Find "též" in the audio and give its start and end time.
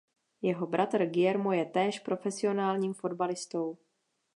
1.65-1.99